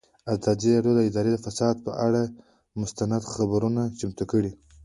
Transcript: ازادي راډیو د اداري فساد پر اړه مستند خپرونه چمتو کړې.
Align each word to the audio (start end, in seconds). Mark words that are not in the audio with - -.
ازادي 0.33 0.71
راډیو 0.75 0.97
د 0.97 0.99
اداري 1.09 1.31
فساد 1.45 1.75
پر 1.83 1.93
اړه 2.05 2.21
مستند 2.81 3.23
خپرونه 3.31 3.81
چمتو 3.99 4.23
کړې. 4.31 4.51